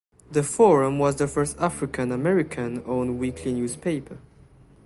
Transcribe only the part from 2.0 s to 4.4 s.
American owned weekly newspaper.